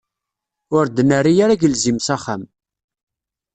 Ur 0.77 0.85
d-nerri 0.87 1.33
ara 1.43 1.53
agelzim 1.55 1.97
s 2.05 2.07
axxam. 2.15 2.43